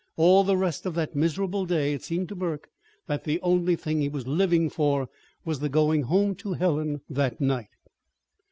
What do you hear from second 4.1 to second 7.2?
living for was the going home to Helen